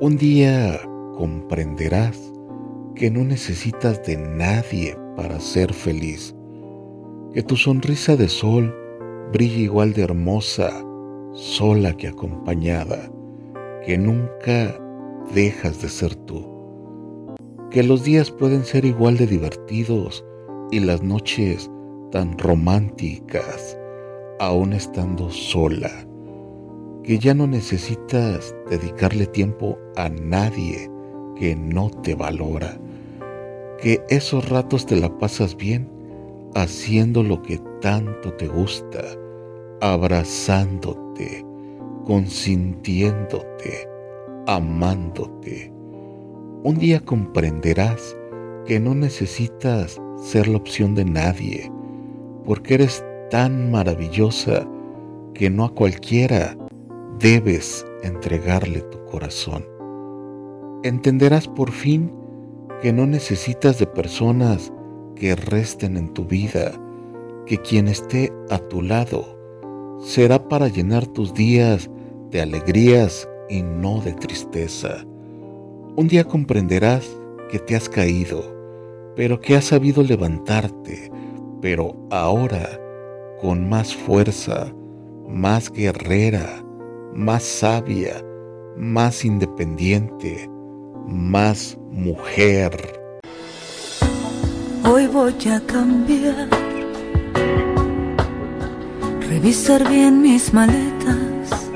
Un 0.00 0.16
día 0.16 0.80
comprenderás 1.16 2.20
que 2.96 3.12
no 3.12 3.22
necesitas 3.22 4.04
de 4.04 4.16
nadie 4.16 4.98
para 5.16 5.38
ser 5.38 5.72
feliz, 5.72 6.34
que 7.32 7.44
tu 7.44 7.56
sonrisa 7.56 8.16
de 8.16 8.28
sol 8.28 8.74
brilla 9.32 9.58
igual 9.58 9.92
de 9.92 10.02
hermosa 10.02 10.84
sola 11.32 11.96
que 11.96 12.08
acompañada, 12.08 13.08
que 13.86 13.96
nunca 13.96 14.76
dejas 15.32 15.80
de 15.80 15.88
ser 15.88 16.16
tú, 16.16 16.44
que 17.70 17.84
los 17.84 18.02
días 18.02 18.32
pueden 18.32 18.64
ser 18.64 18.84
igual 18.84 19.16
de 19.16 19.28
divertidos 19.28 20.24
y 20.72 20.80
las 20.80 21.04
noches 21.04 21.70
tan 22.10 22.36
románticas, 22.36 23.78
aún 24.40 24.72
estando 24.72 25.30
sola, 25.30 26.04
que 27.04 27.18
ya 27.18 27.34
no 27.34 27.46
necesitas 27.46 28.56
dedicarle 28.70 29.26
tiempo 29.26 29.78
a 29.94 30.08
nadie 30.08 30.90
que 31.36 31.54
no 31.54 31.90
te 31.90 32.14
valora, 32.14 32.78
que 33.78 34.02
esos 34.08 34.48
ratos 34.48 34.86
te 34.86 34.96
la 34.96 35.16
pasas 35.18 35.54
bien 35.56 35.90
haciendo 36.54 37.22
lo 37.22 37.42
que 37.42 37.60
tanto 37.82 38.32
te 38.34 38.48
gusta, 38.48 39.02
abrazándote, 39.82 41.44
consintiéndote, 42.06 43.88
amándote. 44.46 45.70
Un 46.62 46.78
día 46.78 47.00
comprenderás 47.00 48.16
que 48.64 48.80
no 48.80 48.94
necesitas 48.94 50.00
ser 50.16 50.48
la 50.48 50.56
opción 50.56 50.94
de 50.94 51.04
nadie, 51.04 51.70
porque 52.46 52.74
eres 52.74 53.04
tan 53.30 53.70
maravillosa 53.70 54.66
que 55.34 55.50
no 55.50 55.64
a 55.64 55.74
cualquiera 55.74 56.56
debes 57.24 57.86
entregarle 58.02 58.80
tu 58.82 59.02
corazón. 59.06 59.66
Entenderás 60.82 61.48
por 61.48 61.72
fin 61.72 62.12
que 62.82 62.92
no 62.92 63.06
necesitas 63.06 63.78
de 63.78 63.86
personas 63.86 64.70
que 65.16 65.34
resten 65.34 65.96
en 65.96 66.12
tu 66.12 66.26
vida, 66.26 66.72
que 67.46 67.56
quien 67.56 67.88
esté 67.88 68.30
a 68.50 68.58
tu 68.58 68.82
lado 68.82 69.38
será 70.04 70.50
para 70.50 70.68
llenar 70.68 71.06
tus 71.06 71.32
días 71.32 71.90
de 72.30 72.42
alegrías 72.42 73.26
y 73.48 73.62
no 73.62 74.02
de 74.02 74.12
tristeza. 74.12 75.06
Un 75.96 76.08
día 76.08 76.24
comprenderás 76.24 77.08
que 77.50 77.58
te 77.58 77.74
has 77.74 77.88
caído, 77.88 78.44
pero 79.16 79.40
que 79.40 79.56
has 79.56 79.64
sabido 79.64 80.02
levantarte, 80.02 81.10
pero 81.62 81.96
ahora 82.10 82.78
con 83.40 83.66
más 83.66 83.96
fuerza, 83.96 84.74
más 85.26 85.72
guerrera, 85.72 86.60
más 87.14 87.44
sabia, 87.44 88.22
más 88.76 89.24
independiente, 89.24 90.50
más 91.06 91.78
mujer. 91.90 93.00
Hoy 94.84 95.06
voy 95.06 95.34
a 95.50 95.60
cambiar, 95.64 96.48
revisar 99.28 99.88
bien 99.88 100.20
mis 100.22 100.52
maletas 100.52 101.70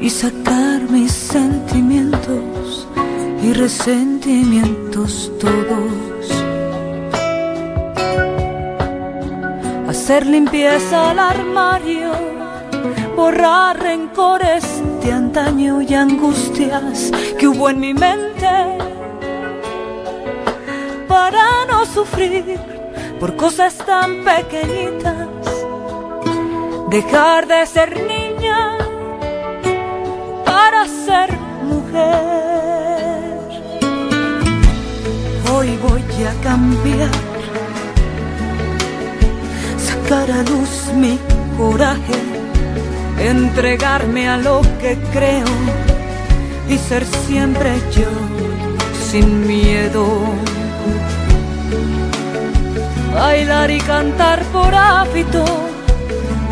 y 0.00 0.10
sacar 0.10 0.90
mis 0.90 1.12
sentimientos 1.12 2.88
y 3.42 3.52
resentimientos 3.52 5.32
todos. 5.40 6.30
Hacer 9.88 10.26
limpieza 10.26 11.10
al 11.10 11.18
armario, 11.18 12.41
borrar 13.16 13.78
rencores 13.80 14.64
de 15.02 15.12
antaño 15.12 15.82
y 15.82 15.94
angustias 15.94 17.10
que 17.38 17.48
hubo 17.48 17.68
en 17.70 17.80
mi 17.80 17.94
mente 17.94 18.78
para 21.08 21.66
no 21.68 21.84
sufrir 21.86 22.58
por 23.20 23.36
cosas 23.36 23.76
tan 23.76 24.24
pequeñitas. 24.24 25.28
Dejar 26.90 27.46
de 27.46 27.66
ser 27.66 27.90
niña 28.06 28.76
para 30.44 30.86
ser 30.86 31.30
mujer. 31.62 32.12
Hoy 35.54 35.78
voy 35.78 36.02
a 36.24 36.34
cambiar, 36.42 37.10
sacar 39.78 40.30
a 40.30 40.42
luz 40.42 40.92
mi 40.94 41.18
coraje, 41.56 42.31
entregarme 43.28 44.28
a 44.28 44.36
lo 44.36 44.62
que 44.80 44.96
creo 45.12 45.46
y 46.68 46.78
ser 46.78 47.04
siempre 47.06 47.74
yo 47.94 48.10
sin 49.10 49.46
miedo. 49.46 50.06
Bailar 53.14 53.70
y 53.70 53.80
cantar 53.80 54.42
por 54.52 54.74
hábito 54.74 55.44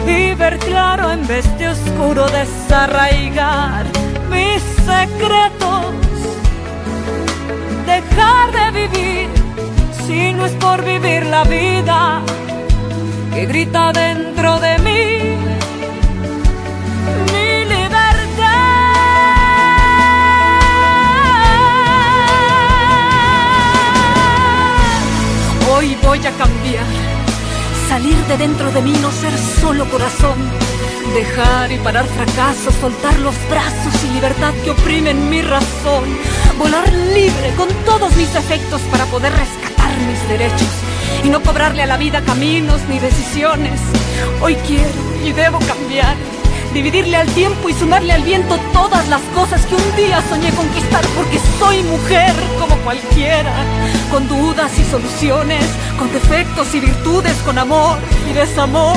y 0.06 0.34
ver 0.34 0.58
claro 0.58 1.10
en 1.10 1.26
vez 1.26 1.46
de 1.58 1.68
oscuro 1.68 2.26
desarraigar 2.28 3.86
mis 4.30 4.62
secretos, 4.84 5.94
dejar 7.86 8.52
de 8.52 8.80
vivir 8.80 9.28
si 10.06 10.32
no 10.32 10.46
es 10.46 10.52
por 10.52 10.84
vivir 10.84 11.26
la 11.26 11.44
vida 11.44 12.22
que 13.32 13.46
grita 13.46 13.92
dentro 13.92 14.49
salir 27.90 28.16
de 28.28 28.38
dentro 28.38 28.70
de 28.70 28.82
mí, 28.82 28.92
no 29.02 29.10
ser 29.10 29.36
solo 29.60 29.84
corazón, 29.90 30.38
dejar 31.12 31.72
y 31.72 31.78
parar 31.78 32.06
fracasos, 32.06 32.72
soltar 32.80 33.18
los 33.18 33.34
brazos 33.50 33.92
y 34.04 34.14
libertad 34.14 34.54
que 34.62 34.70
oprimen 34.70 35.28
mi 35.28 35.42
razón, 35.42 36.04
volar 36.56 36.88
libre 36.92 37.52
con 37.56 37.66
todos 37.84 38.14
mis 38.14 38.32
efectos 38.36 38.80
para 38.92 39.06
poder 39.06 39.32
rescatar 39.32 39.90
mis 40.06 40.28
derechos 40.28 40.68
y 41.24 41.30
no 41.30 41.42
cobrarle 41.42 41.82
a 41.82 41.86
la 41.86 41.96
vida 41.96 42.20
caminos 42.20 42.80
ni 42.88 43.00
decisiones. 43.00 43.80
Hoy 44.40 44.54
quiero 44.68 45.02
y 45.26 45.32
debo 45.32 45.58
cambiar, 45.58 46.14
dividirle 46.72 47.16
al 47.16 47.28
tiempo 47.28 47.68
y 47.68 47.74
sumarle 47.74 48.12
al 48.12 48.22
viento 48.22 48.58
todas 48.72 49.08
las 49.08 49.20
cosas 49.34 49.64
que 49.66 49.74
un 49.74 49.96
día 49.96 50.22
soñé 50.28 50.50
conquistar 50.52 51.04
porque 51.16 51.40
soy 51.58 51.82
mujer 51.82 52.34
como 52.58 52.76
cualquiera, 52.82 53.52
con 54.10 54.28
dudas 54.28 54.70
y 54.78 54.84
soluciones, 54.84 55.64
con 55.98 56.12
defectos 56.12 56.74
y 56.74 56.80
virtudes, 56.80 57.36
con 57.44 57.58
amor 57.58 57.98
y 58.30 58.32
desamor. 58.32 58.96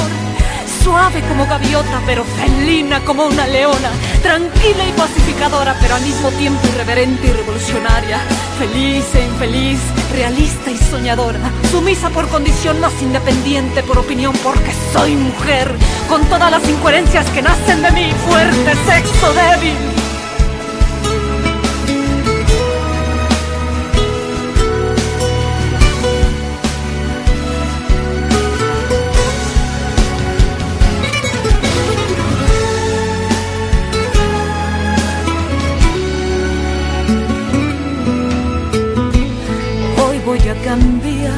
Suave 0.84 1.22
como 1.30 1.46
gaviota, 1.46 2.02
pero 2.06 2.26
felina 2.26 3.00
como 3.06 3.26
una 3.26 3.48
leona. 3.48 3.90
Tranquila 4.22 4.86
y 4.86 4.92
pacificadora, 4.92 5.78
pero 5.80 5.96
al 5.96 6.02
mismo 6.02 6.30
tiempo 6.32 6.60
irreverente 6.68 7.28
y 7.28 7.32
revolucionaria. 7.32 8.20
Feliz 8.60 9.06
e 9.16 9.24
infeliz, 9.24 9.80
realista 10.12 10.72
y 10.72 10.78
soñadora. 10.78 11.40
Sumisa 11.72 12.10
por 12.10 12.28
condición, 12.28 12.82
más 12.82 13.02
independiente 13.02 13.82
por 13.84 13.98
opinión, 13.98 14.34
porque 14.44 14.74
soy 14.92 15.16
mujer. 15.16 15.74
Con 16.10 16.26
todas 16.26 16.52
las 16.52 16.68
incoherencias 16.68 17.30
que 17.30 17.42
nacen 17.42 17.82
de 17.82 17.92
mí, 17.92 18.14
fuerte, 18.28 18.76
sexo 18.86 19.34
débil. 19.34 19.93
Voy 40.44 40.52
a 40.52 40.62
cambiar, 40.64 41.32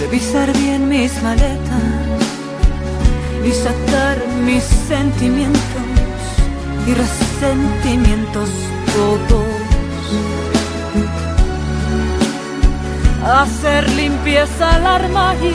revisar 0.00 0.50
bien 0.56 0.88
mis 0.88 1.22
maletas 1.22 1.82
y 3.44 3.52
sacar 3.52 4.16
mis 4.46 4.62
sentimientos 4.64 5.60
y 6.86 6.94
resentimientos 6.94 8.48
todos. 8.94 9.44
Hacer 13.22 13.88
limpieza 13.90 14.76
al 14.76 14.86
armario, 14.86 15.52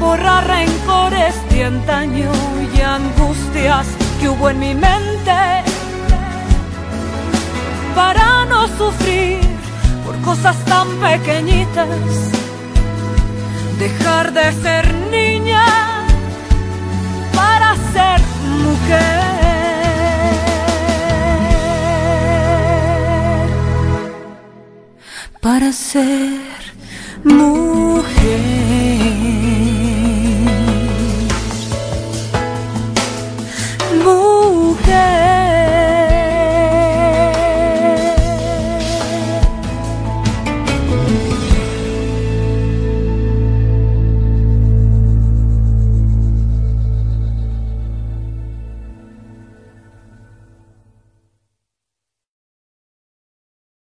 borrar 0.00 0.46
rencores 0.46 1.34
de 1.50 1.64
antaño 1.64 2.32
y 2.76 2.80
angustias 2.80 3.86
que 4.20 4.28
hubo 4.28 4.50
en 4.50 4.58
mi 4.58 4.74
mente 4.74 5.75
para 7.96 8.44
no 8.44 8.68
sufrir 8.76 9.40
por 10.04 10.14
cosas 10.20 10.56
tan 10.66 10.86
pequeñitas. 11.06 11.88
Dejar 13.78 14.32
de 14.32 14.52
ser 14.62 14.84
niña 15.10 15.66
para 17.34 17.68
ser 17.94 18.20
mujer. 18.64 19.24
Para 25.40 25.72
ser 25.72 26.40
mujer. 27.24 28.76